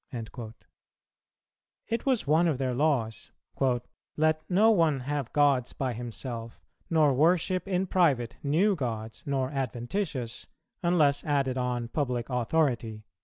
[0.11, 0.53] "[234:1]
[1.89, 3.29] It was one of their laws,
[4.17, 10.47] "Let no one have gods by himself, nor worship in private new gods nor adventitious,
[10.81, 13.03] unless added on public authority."